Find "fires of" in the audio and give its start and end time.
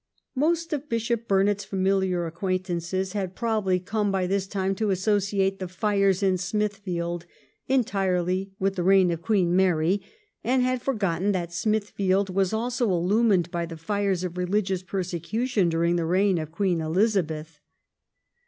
13.77-14.39